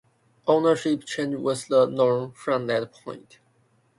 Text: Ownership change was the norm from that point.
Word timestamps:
Ownership 0.47 1.03
change 1.05 1.35
was 1.35 1.67
the 1.67 1.85
norm 1.85 2.31
from 2.31 2.65
that 2.65 2.91
point. 2.91 3.37